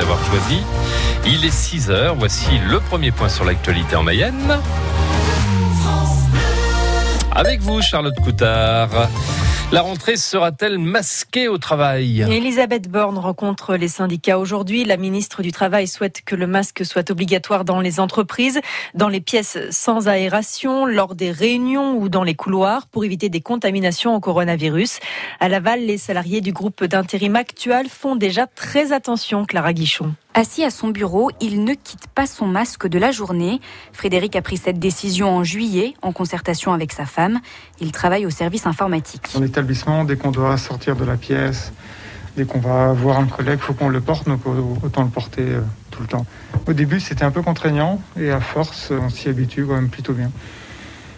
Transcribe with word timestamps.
avoir 0.00 0.18
choisi. 0.24 0.62
Il 1.26 1.44
est 1.44 1.50
6 1.50 1.90
heures. 1.90 2.14
Voici 2.16 2.50
le 2.68 2.80
premier 2.80 3.10
point 3.10 3.28
sur 3.28 3.44
l'actualité 3.44 3.96
en 3.96 4.02
Mayenne. 4.02 4.58
Avec 7.32 7.60
vous, 7.60 7.80
Charlotte 7.80 8.18
Coutard. 8.22 8.90
La 9.72 9.82
rentrée 9.82 10.16
sera-t-elle 10.16 10.78
masquée 10.78 11.46
au 11.46 11.56
travail? 11.56 12.22
Elisabeth 12.22 12.88
Borne 12.88 13.18
rencontre 13.18 13.76
les 13.76 13.86
syndicats 13.86 14.36
aujourd'hui. 14.36 14.84
La 14.84 14.96
ministre 14.96 15.44
du 15.44 15.52
Travail 15.52 15.86
souhaite 15.86 16.22
que 16.26 16.34
le 16.34 16.48
masque 16.48 16.84
soit 16.84 17.08
obligatoire 17.08 17.64
dans 17.64 17.78
les 17.78 18.00
entreprises, 18.00 18.60
dans 18.94 19.08
les 19.08 19.20
pièces 19.20 19.58
sans 19.70 20.08
aération, 20.08 20.86
lors 20.86 21.14
des 21.14 21.30
réunions 21.30 21.96
ou 21.96 22.08
dans 22.08 22.24
les 22.24 22.34
couloirs 22.34 22.88
pour 22.88 23.04
éviter 23.04 23.28
des 23.28 23.40
contaminations 23.40 24.16
au 24.16 24.18
coronavirus. 24.18 24.98
À 25.38 25.48
Laval, 25.48 25.86
les 25.86 25.98
salariés 25.98 26.40
du 26.40 26.52
groupe 26.52 26.82
d'intérim 26.82 27.36
actuel 27.36 27.86
font 27.88 28.16
déjà 28.16 28.48
très 28.48 28.90
attention, 28.90 29.44
Clara 29.44 29.72
Guichon. 29.72 30.14
Assis 30.32 30.62
à 30.62 30.70
son 30.70 30.88
bureau, 30.88 31.30
il 31.40 31.64
ne 31.64 31.74
quitte 31.74 32.06
pas 32.14 32.24
son 32.24 32.46
masque 32.46 32.86
de 32.86 33.00
la 33.00 33.10
journée. 33.10 33.60
Frédéric 33.92 34.36
a 34.36 34.42
pris 34.42 34.56
cette 34.56 34.78
décision 34.78 35.28
en 35.28 35.42
juillet, 35.42 35.94
en 36.02 36.12
concertation 36.12 36.72
avec 36.72 36.92
sa 36.92 37.04
femme. 37.04 37.40
Il 37.80 37.90
travaille 37.90 38.26
au 38.26 38.30
service 38.30 38.64
informatique. 38.66 39.28
Dans 39.34 39.40
l'établissement, 39.40 40.04
dès 40.04 40.16
qu'on 40.16 40.30
doit 40.30 40.56
sortir 40.56 40.94
de 40.94 41.04
la 41.04 41.16
pièce, 41.16 41.72
dès 42.36 42.44
qu'on 42.44 42.60
va 42.60 42.92
voir 42.92 43.18
un 43.18 43.26
collègue, 43.26 43.58
faut 43.58 43.74
qu'on 43.74 43.88
le 43.88 44.00
porte, 44.00 44.28
donc 44.28 44.42
autant 44.84 45.02
le 45.02 45.08
porter 45.08 45.42
euh, 45.42 45.62
tout 45.90 46.02
le 46.02 46.06
temps. 46.06 46.24
Au 46.68 46.74
début, 46.74 47.00
c'était 47.00 47.24
un 47.24 47.32
peu 47.32 47.42
contraignant, 47.42 48.00
et 48.16 48.30
à 48.30 48.40
force, 48.40 48.92
on 48.92 49.08
s'y 49.08 49.28
habitue 49.28 49.66
quand 49.66 49.74
même 49.74 49.88
plutôt 49.88 50.12
bien. 50.12 50.30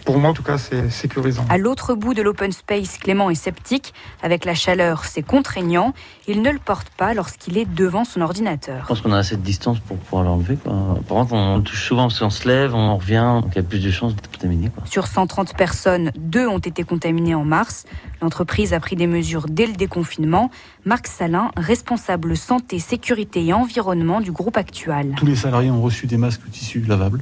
Pour 0.05 0.17
moi, 0.17 0.31
en 0.31 0.33
tout 0.33 0.43
cas, 0.43 0.57
c'est 0.57 0.89
sécurisant. 0.89 1.45
À 1.49 1.57
l'autre 1.57 1.95
bout 1.95 2.13
de 2.13 2.21
l'open 2.21 2.51
space, 2.51 2.97
Clément 2.97 3.29
est 3.29 3.35
sceptique. 3.35 3.93
Avec 4.21 4.43
la 4.45 4.53
chaleur, 4.53 5.05
c'est 5.05 5.23
contraignant. 5.23 5.93
Il 6.27 6.41
ne 6.41 6.51
le 6.51 6.59
porte 6.59 6.89
pas 6.89 7.13
lorsqu'il 7.13 7.57
est 7.57 7.65
devant 7.65 8.03
son 8.03 8.21
ordinateur. 8.21 8.81
Je 8.83 8.87
pense 8.87 9.01
qu'on 9.01 9.13
a 9.13 9.17
assez 9.17 9.37
de 9.37 9.41
distance 9.41 9.79
pour 9.79 9.97
pouvoir 9.97 10.23
l'enlever. 10.23 10.57
Par 10.57 11.17
contre, 11.17 11.33
on 11.33 11.61
touche 11.61 11.87
souvent, 11.87 12.09
si 12.09 12.23
on 12.23 12.29
se 12.29 12.47
lève, 12.47 12.75
on 12.75 12.97
revient, 12.97 13.39
donc 13.41 13.51
il 13.53 13.57
y 13.57 13.59
a 13.59 13.63
plus 13.63 13.83
de 13.83 13.91
chances 13.91 14.15
d'être 14.15 14.29
contaminé. 14.31 14.71
Sur 14.85 15.07
130 15.07 15.55
personnes, 15.55 16.11
deux 16.17 16.47
ont 16.47 16.59
été 16.59 16.83
contaminées 16.83 17.35
en 17.35 17.45
mars. 17.45 17.85
L'entreprise 18.21 18.73
a 18.73 18.79
pris 18.79 18.95
des 18.95 19.07
mesures 19.07 19.45
dès 19.49 19.65
le 19.65 19.73
déconfinement. 19.73 20.49
Marc 20.85 21.07
Salin, 21.07 21.51
responsable 21.55 22.35
santé, 22.35 22.79
sécurité 22.79 23.45
et 23.45 23.53
environnement 23.53 24.21
du 24.21 24.31
groupe 24.31 24.57
actuel. 24.57 25.13
Tous 25.17 25.25
les 25.25 25.35
salariés 25.35 25.71
ont 25.71 25.81
reçu 25.81 26.07
des 26.07 26.17
masques 26.17 26.49
tissus 26.51 26.81
lavables. 26.81 27.21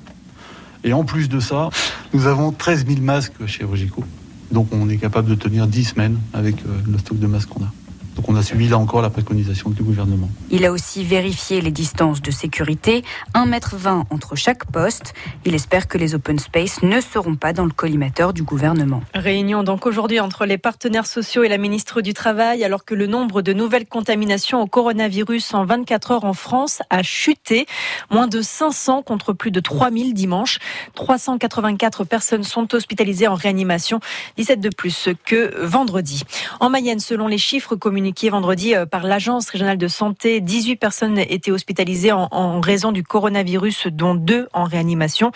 Et 0.83 0.93
en 0.93 1.03
plus 1.03 1.29
de 1.29 1.39
ça, 1.39 1.69
nous 2.13 2.27
avons 2.27 2.51
13 2.51 2.85
000 2.87 3.01
masques 3.01 3.33
Rogico. 3.63 4.03
Donc 4.51 4.67
on 4.71 4.89
est 4.89 4.97
capable 4.97 5.29
de 5.29 5.35
tenir 5.35 5.67
10 5.67 5.83
semaines 5.83 6.17
avec 6.33 6.55
euh, 6.65 6.81
le 6.85 6.97
stock 6.97 7.17
de 7.19 7.27
masques 7.27 7.49
qu'on 7.49 7.63
a. 7.63 7.71
Donc 8.15 8.27
on 8.27 8.35
a 8.35 8.43
suivi 8.43 8.67
là 8.67 8.77
encore 8.77 9.01
la 9.01 9.09
préconisation 9.09 9.69
du 9.69 9.83
gouvernement. 9.83 10.29
Il 10.49 10.65
a 10.65 10.71
aussi 10.71 11.03
vérifié 11.03 11.61
les 11.61 11.71
distances 11.71 12.21
de 12.21 12.29
sécurité, 12.29 13.03
1,20 13.35 13.87
m 13.87 14.03
entre 14.09 14.35
chaque 14.35 14.65
poste. 14.65 15.13
Il 15.45 15.55
espère 15.55 15.87
que 15.87 15.97
les 15.97 16.13
open 16.13 16.37
space 16.37 16.83
ne 16.83 16.99
seront 16.99 17.35
pas 17.35 17.53
dans 17.53 17.63
le 17.63 17.71
collimateur 17.71 18.33
du 18.33 18.43
gouvernement. 18.43 19.01
Réunion 19.13 19.63
donc 19.63 19.85
aujourd'hui 19.85 20.19
entre 20.19 20.45
les 20.45 20.57
partenaires 20.57 21.05
sociaux 21.05 21.43
et 21.43 21.47
la 21.47 21.57
ministre 21.57 22.01
du 22.01 22.13
Travail 22.13 22.65
alors 22.65 22.83
que 22.83 22.95
le 22.95 23.07
nombre 23.07 23.41
de 23.41 23.53
nouvelles 23.53 23.85
contaminations 23.85 24.61
au 24.61 24.67
coronavirus 24.67 25.53
en 25.53 25.63
24 25.63 26.11
heures 26.11 26.25
en 26.25 26.33
France 26.33 26.81
a 26.89 27.03
chuté. 27.03 27.65
Moins 28.09 28.27
de 28.27 28.41
500 28.41 29.03
contre 29.03 29.31
plus 29.31 29.51
de 29.51 29.61
3000 29.61 30.13
dimanche. 30.13 30.59
384 30.95 32.03
personnes 32.03 32.43
sont 32.43 32.75
hospitalisées 32.75 33.27
en 33.27 33.35
réanimation, 33.35 34.01
17 34.37 34.59
de 34.59 34.69
plus 34.69 35.09
que 35.25 35.65
vendredi. 35.65 36.23
En 36.59 36.69
Mayenne, 36.69 36.99
selon 36.99 37.27
les 37.27 37.37
chiffres 37.37 37.75
communiqués 37.75 38.00
communiqué 38.01 38.31
vendredi 38.31 38.73
euh, 38.73 38.87
par 38.87 39.03
l'Agence 39.03 39.47
régionale 39.47 39.77
de 39.77 39.87
santé. 39.87 40.41
18 40.41 40.77
personnes 40.77 41.19
étaient 41.19 41.51
hospitalisées 41.51 42.11
en, 42.11 42.59
raison 42.59 42.91
du 42.91 43.03
coronavirus, 43.03 43.87
dont 43.91 44.15
deux 44.15 44.47
en 44.53 44.63
réanimation. 44.63 45.31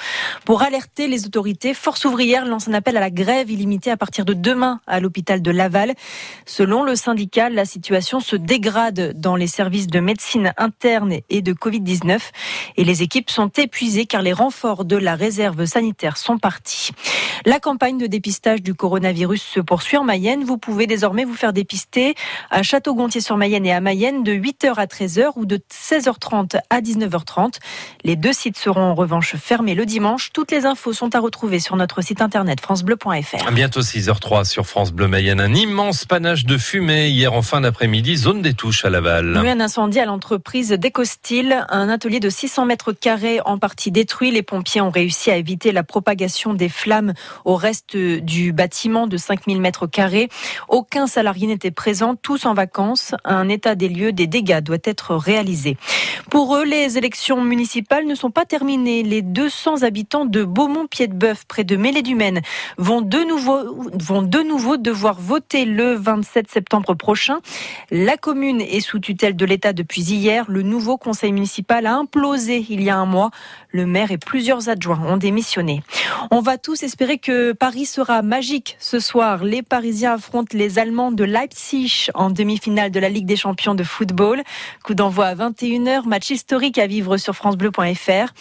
Pour 0.46 0.64
alerter 0.64 1.08
les 1.08 1.28
autorités, 1.28 1.76
Force 1.76 2.06
ouvrière 2.06 2.44
lance 2.44 2.68
un 2.68 2.74
appel 2.74 2.98
à 2.98 3.02
la 3.02 3.12
grève 3.12 3.52
illimitée 3.52 3.92
à 3.92 3.98
partir 3.98 4.26
de 4.26 4.34
demain 4.34 4.80
à 4.88 5.00
l'hôpital 5.00 5.44
de 5.44 5.52
Laval. 5.52 5.94
Selon 6.48 6.82
le 6.82 6.96
syndicat, 6.96 7.52
la 7.52 7.66
situation 7.66 8.20
se 8.20 8.36
dégrade 8.36 9.14
dans 9.16 9.36
les 9.36 9.46
services 9.46 9.86
de 9.86 10.00
médecine 10.00 10.52
interne 10.58 11.14
et 11.30 11.44
de 11.44 11.54
Covid-19 11.54 12.18
et 12.78 12.84
les 12.84 13.04
équipes 13.04 13.30
sont 13.30 13.50
épuisées 13.58 14.08
car 14.08 14.24
les 14.24 14.34
renforts 14.34 14.86
de 14.86 14.98
la 14.98 15.14
réserve 15.14 15.66
sanitaire 15.66 16.18
sont 16.18 16.40
partis. 16.40 16.90
La 17.46 17.60
campagne 17.60 18.00
de 18.00 18.08
dépistage 18.08 18.64
du 18.64 18.74
coronavirus 18.74 19.44
se 19.44 19.60
poursuit 19.60 19.98
en 19.98 20.04
Mayenne. 20.04 20.44
Vous 20.44 20.58
pouvez 20.58 20.88
désormais 20.88 21.26
vous 21.26 21.36
faire 21.36 21.54
dépister 21.54 22.16
à 22.56 22.64
Château-Gontier-sur-Mayenne 22.64 23.66
et 23.66 23.74
à 23.74 23.82
Mayenne 23.82 24.24
de 24.24 24.32
8h 24.32 24.76
à 24.78 24.86
13h 24.86 25.32
ou 25.36 25.46
de 25.46 25.60
16h30 25.70 26.58
à 26.70 26.80
19h30. 26.80 27.56
Les 28.06 28.16
deux 28.16 28.32
sites 28.32 28.58
seront 28.58 28.82
en 28.82 28.96
revanche 28.96 29.36
fermés 29.36 29.76
le 29.76 29.86
dimanche. 29.86 30.30
Toutes 30.32 30.52
les 30.52 30.66
infos 30.66 30.94
sont 30.94 31.14
à 31.16 31.20
retrouver 31.20 31.60
sur 31.60 31.76
notre 31.76 32.02
site 32.02 32.22
internet 32.22 32.62
francebleu.fr. 32.62 33.52
Bientôt 33.52 33.82
6h03 33.82 34.46
sur 34.46 34.66
France 34.68 34.94
Bleu 34.94 35.10
Mayenne. 35.10 35.42
Un 35.42 35.54
immense 35.54 36.06
panache 36.06 36.46
de 36.46 36.58
fumée 36.58 37.10
hier 37.10 37.34
en 37.34 37.42
fin 37.42 37.60
d'après-midi, 37.60 38.16
zone 38.16 38.42
des 38.42 38.54
touches 38.54 38.86
à 38.86 38.90
Laval. 38.90 39.38
Oui, 39.38 39.50
un 39.50 39.60
incendie 39.60 40.00
à 40.00 40.06
l'entreprise 40.06 40.70
d'Ecostil, 40.70 41.66
un 41.68 41.90
atelier 41.90 42.22
de 42.22 42.30
600 42.30 42.68
mètres 42.68 42.94
carrés 42.94 43.42
en 43.44 43.58
partie 43.58 43.92
détruit. 43.92 44.32
Les 44.32 44.44
pompiers 44.44 44.80
ont 44.80 44.92
réussi 44.92 45.30
à 45.30 45.36
éviter 45.36 45.74
la 45.74 45.84
propagation 45.84 46.54
des 46.54 46.70
flammes 46.70 47.16
au 47.44 47.58
reste 47.58 47.98
du 47.98 48.54
bâtiment 48.54 49.08
de 49.08 49.18
5000 49.18 49.60
mètres 49.60 49.88
carrés. 49.88 50.30
Aucun 50.70 51.06
salarié 51.06 51.48
n'était 51.48 51.72
présent, 51.72 52.16
tous 52.16 52.45
en 52.46 52.54
vacances. 52.54 53.16
Un 53.24 53.50
état 53.50 53.76
des 53.76 53.90
lieux 53.90 54.12
des 54.12 54.28
dégâts 54.28 54.62
doit 54.62 54.78
être 54.84 55.16
réalisé. 55.16 55.78
Pour 56.30 56.56
eux, 56.56 56.64
les 56.64 56.98
élections 56.98 57.42
municipales 57.42 58.06
ne 58.06 58.16
sont 58.16 58.32
pas 58.32 58.46
terminées. 58.46 59.04
Les 59.04 59.22
200 59.22 59.84
habitants 59.84 60.26
de 60.26 60.44
Beaumont-Pied-de-Bœuf, 60.44 61.46
près 61.46 61.64
de 61.64 61.76
Mêlée-du-Maine, 61.76 62.42
vont 62.78 63.02
de 63.02 63.20
nouveau, 63.20 63.90
vont 63.94 64.22
de 64.22 64.40
nouveau 64.40 64.78
devoir 64.78 65.20
voter 65.20 65.66
le 65.66 65.94
27 65.96 66.50
septembre 66.50 66.94
prochain. 66.94 67.40
La 67.92 68.18
commune 68.18 68.62
est 68.62 68.80
sous 68.80 69.00
tutelle 69.00 69.36
de 69.36 69.46
l'État 69.46 69.74
depuis 69.74 70.02
hier. 70.02 70.46
Le 70.48 70.62
nouveau 70.62 70.98
conseil 70.98 71.32
municipal 71.32 71.86
a 71.86 71.96
implosé 71.96 72.66
il 72.70 72.82
y 72.82 72.90
a 72.90 72.98
un 72.98 73.06
mois. 73.06 73.32
Le 73.70 73.86
maire 73.86 74.12
et 74.12 74.18
plusieurs 74.18 74.70
adjoints 74.70 75.02
ont 75.08 75.18
démissionné. 75.18 75.84
On 76.32 76.42
va 76.42 76.58
tous 76.58 76.84
espérer 76.84 77.18
que 77.18 77.52
Paris 77.52 77.86
sera 77.86 78.22
magique 78.22 78.78
ce 78.80 79.00
soir. 79.00 79.44
Les 79.44 79.62
Parisiens 79.62 80.14
affrontent 80.14 80.58
les 80.58 80.80
Allemands 80.80 81.12
de 81.12 81.24
Leipzig 81.24 82.08
en 82.14 82.30
demi-finale 82.36 82.92
de 82.92 83.00
la 83.00 83.10
Ligue 83.10 83.26
des 83.26 83.36
Champions 83.36 83.74
de 83.74 83.84
football. 83.84 84.44
Coup 84.84 84.94
d'envoi 84.94 85.26
à 85.26 85.36
21h, 85.36 86.08
match 86.08 86.30
historique 86.30 86.78
à 86.78 86.86
vivre 86.86 87.18
sur 87.18 87.36
francebleu.fr. 87.36 88.34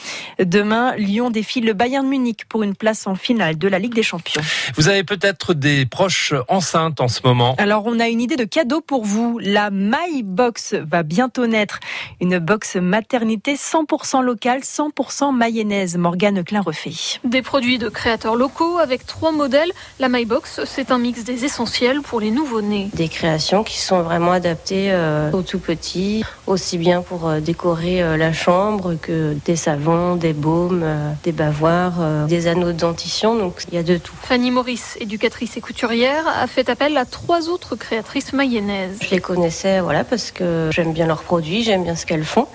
Demain, 0.45 0.95
Lyon 0.97 1.31
défie 1.31 1.61
le 1.61 1.73
Bayern 1.73 2.07
Munich 2.07 2.45
pour 2.49 2.63
une 2.63 2.75
place 2.75 3.07
en 3.07 3.15
finale 3.15 3.57
de 3.57 3.69
la 3.69 3.79
Ligue 3.79 3.95
des 3.95 4.03
Champions. 4.03 4.43
Vous 4.77 4.89
avez 4.89 5.05
peut-être 5.05 5.55
des 5.55 5.87
proches 5.87 6.35
enceintes 6.49 7.01
en 7.01 7.09
ce 7.09 7.21
moment. 7.25 7.55
Alors, 7.59 7.85
on 7.87 8.01
a 8.01 8.09
une 8.09 8.21
idée 8.21 8.37
de 8.37 8.45
cadeau 8.45 8.81
pour 8.81 9.05
vous. 9.05 9.39
La 9.41 9.71
My 9.71 10.23
Box 10.23 10.75
va 10.75 11.03
bientôt 11.03 11.47
naître. 11.47 11.81
Une 12.21 12.39
box 12.39 12.77
maternité 12.77 13.55
100% 13.55 14.23
locale, 14.23 14.61
100% 14.61 15.35
mayonnaise. 15.35 15.97
Morgane 15.97 16.43
Klein-Refait. 16.43 17.21
Des 17.25 17.43
produits 17.43 17.79
de 17.79 17.89
créateurs 17.89 18.37
locaux 18.37 18.79
avec 18.79 19.07
trois 19.07 19.33
modèles. 19.33 19.71
La 20.01 20.09
My 20.09 20.25
Box, 20.25 20.61
c'est 20.65 20.91
un 20.91 20.99
mix 20.99 21.25
des 21.25 21.45
essentiels 21.45 22.01
pour 22.01 22.21
les 22.21 22.31
nouveau-nés. 22.31 22.91
Des 22.95 23.09
créations 23.09 23.63
qui 23.63 23.79
sont 23.85 24.03
vraiment 24.03 24.33
adaptés 24.33 24.89
euh, 24.91 25.31
aux 25.33 25.43
tout 25.43 25.59
petits, 25.59 26.25
aussi 26.47 26.79
bien 26.79 27.03
pour 27.03 27.29
euh, 27.29 27.41
décorer 27.41 28.03
euh, 28.03 28.17
la 28.17 28.33
chambre 28.33 28.95
que 29.01 29.37
des 29.45 29.57
savons, 29.57 30.17
des 30.17 30.33
baumes, 30.33 30.85
des 31.23 31.33
bavoirs, 31.33 32.27
des 32.27 32.47
anneaux 32.47 32.73
de 32.73 32.79
dentition, 32.79 33.37
donc 33.37 33.63
il 33.69 33.75
y 33.75 33.79
a 33.79 33.83
de 33.83 33.97
tout. 33.99 34.15
Fanny 34.23 34.51
Maurice, 34.51 34.97
éducatrice 35.01 35.57
et 35.57 35.61
couturière, 35.61 36.25
a 36.27 36.47
fait 36.47 36.69
appel 36.69 36.97
à 36.97 37.05
trois 37.05 37.49
autres 37.49 37.77
créatrices 37.77 38.33
mayonnaises. 38.33 38.99
Je 39.03 39.11
les 39.11 39.21
connaissais 39.21 39.81
voilà, 39.81 40.05
parce 40.05 40.31
que 40.31 40.71
j'aime 40.73 40.93
bien 40.93 41.07
leurs 41.07 41.23
produits, 41.23 41.63
j'aime 41.63 41.85
bien 41.85 41.97
ce 41.97 42.07
qu'elles 42.07 42.25
font, 42.25 42.47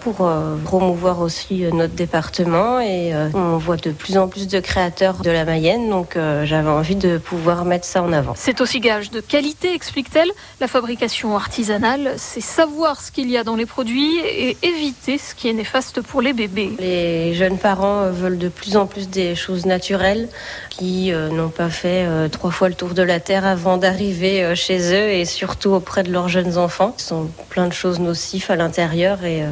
pour 0.00 0.30
promouvoir 0.64 1.20
aussi 1.20 1.64
notre 1.72 1.94
département 1.94 2.80
et 2.80 3.12
on 3.34 3.58
voit 3.58 3.76
de 3.76 3.90
plus 3.90 4.16
en 4.16 4.28
plus 4.28 4.48
de 4.48 4.60
créateurs 4.60 5.18
de 5.18 5.30
la 5.30 5.44
Mayenne, 5.44 5.90
donc 5.90 6.16
j'avais 6.44 6.70
envie 6.70 6.96
de 6.96 7.18
pouvoir 7.18 7.64
mettre 7.64 7.84
ça 7.84 8.02
en 8.02 8.12
avant. 8.12 8.34
C'est 8.36 8.60
aussi 8.60 8.80
gage 8.80 9.10
de 9.10 9.20
qualité, 9.20 9.74
explique-t-elle. 9.74 10.30
La 10.60 10.68
fabrication 10.78 11.34
artisanale, 11.34 12.14
c'est 12.18 12.40
savoir 12.40 13.00
ce 13.00 13.10
qu'il 13.10 13.28
y 13.28 13.36
a 13.36 13.42
dans 13.42 13.56
les 13.56 13.66
produits 13.66 14.18
et 14.20 14.56
éviter 14.62 15.18
ce 15.18 15.34
qui 15.34 15.48
est 15.48 15.52
néfaste 15.52 16.02
pour 16.02 16.22
les 16.22 16.32
bébés. 16.32 16.70
Les 16.78 17.34
jeunes 17.34 17.58
parents 17.58 18.08
veulent 18.12 18.38
de 18.38 18.48
plus 18.48 18.76
en 18.76 18.86
plus 18.86 19.08
des 19.08 19.34
choses 19.34 19.66
naturelles 19.66 20.28
qui 20.70 21.12
euh, 21.12 21.30
n'ont 21.30 21.48
pas 21.48 21.68
fait 21.68 22.04
euh, 22.06 22.28
trois 22.28 22.52
fois 22.52 22.68
le 22.68 22.76
tour 22.76 22.94
de 22.94 23.02
la 23.02 23.18
Terre 23.18 23.44
avant 23.44 23.76
d'arriver 23.76 24.44
euh, 24.44 24.54
chez 24.54 24.78
eux 24.94 25.10
et 25.10 25.24
surtout 25.24 25.70
auprès 25.70 26.04
de 26.04 26.12
leurs 26.12 26.28
jeunes 26.28 26.56
enfants. 26.56 26.94
Ce 26.96 27.08
sont 27.08 27.28
plein 27.48 27.66
de 27.66 27.72
choses 27.72 27.98
nocives 27.98 28.48
à 28.48 28.54
l'intérieur 28.54 29.24
et 29.24 29.42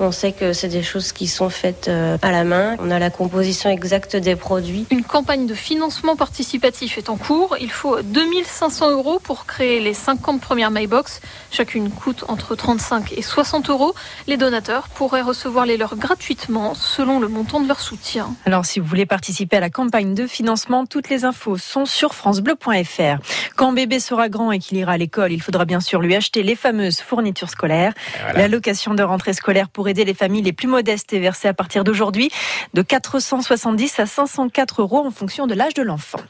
on 0.00 0.10
sait 0.10 0.32
que 0.32 0.52
c'est 0.52 0.68
des 0.68 0.82
choses 0.82 1.12
qui 1.12 1.28
sont 1.28 1.48
faites 1.48 1.88
à 1.88 2.32
la 2.32 2.42
main. 2.42 2.74
On 2.80 2.90
a 2.90 2.98
la 2.98 3.10
composition 3.10 3.70
exacte 3.70 4.16
des 4.16 4.34
produits. 4.34 4.86
Une 4.90 5.04
campagne 5.04 5.46
de 5.46 5.54
financement 5.54 6.16
participatif 6.16 6.98
est 6.98 7.08
en 7.08 7.16
cours. 7.16 7.56
Il 7.60 7.70
faut 7.70 8.02
2500 8.02 8.90
euros 8.90 9.20
pour 9.22 9.46
créer 9.46 9.78
les 9.78 9.94
50 9.94 10.40
premières 10.40 10.71
MyBox. 10.72 11.20
Chacune 11.50 11.90
coûte 11.90 12.24
entre 12.28 12.54
35 12.54 13.12
et 13.12 13.22
60 13.22 13.70
euros. 13.70 13.94
Les 14.26 14.36
donateurs 14.36 14.88
pourraient 14.88 15.22
recevoir 15.22 15.66
les 15.66 15.76
leurs 15.76 15.96
gratuitement 15.96 16.74
selon 16.74 17.20
le 17.20 17.28
montant 17.28 17.60
de 17.60 17.68
leur 17.68 17.80
soutien. 17.80 18.34
Alors 18.46 18.64
si 18.64 18.80
vous 18.80 18.86
voulez 18.86 19.06
participer 19.06 19.58
à 19.58 19.60
la 19.60 19.70
campagne 19.70 20.14
de 20.14 20.26
financement, 20.26 20.86
toutes 20.86 21.08
les 21.08 21.24
infos 21.24 21.56
sont 21.58 21.86
sur 21.86 22.14
francebleu.fr. 22.14 23.18
Quand 23.56 23.72
bébé 23.72 24.00
sera 24.00 24.28
grand 24.28 24.52
et 24.52 24.58
qu'il 24.58 24.78
ira 24.78 24.92
à 24.92 24.96
l'école, 24.96 25.32
il 25.32 25.42
faudra 25.42 25.64
bien 25.64 25.80
sûr 25.80 26.00
lui 26.00 26.14
acheter 26.14 26.42
les 26.42 26.56
fameuses 26.56 27.00
fournitures 27.00 27.50
scolaires. 27.50 27.92
Voilà. 28.20 28.40
L'allocation 28.40 28.94
de 28.94 29.02
rentrée 29.02 29.32
scolaire 29.32 29.68
pour 29.68 29.88
aider 29.88 30.04
les 30.04 30.14
familles 30.14 30.42
les 30.42 30.52
plus 30.52 30.68
modestes 30.68 31.12
est 31.12 31.18
versée 31.18 31.48
à 31.48 31.54
partir 31.54 31.84
d'aujourd'hui 31.84 32.30
de 32.74 32.82
470 32.82 34.00
à 34.00 34.06
504 34.06 34.82
euros 34.82 35.06
en 35.06 35.10
fonction 35.10 35.46
de 35.46 35.54
l'âge 35.54 35.74
de 35.74 35.82
l'enfant. 35.82 36.20